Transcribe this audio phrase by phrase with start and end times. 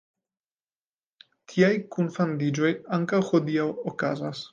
[1.53, 1.59] Tiaj
[1.95, 4.43] kunfandiĝoj ankaŭ hodiaŭ okazas.